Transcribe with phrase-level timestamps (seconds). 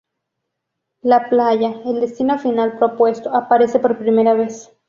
[1.03, 4.73] La playa, el destino final propuesto, aparece por primera vez.